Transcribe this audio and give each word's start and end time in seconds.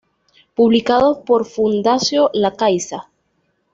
Publicado 0.59 1.21
por 1.29 1.45
Fundació 1.51 2.25
La 2.45 2.51
Caixa. 2.63 3.03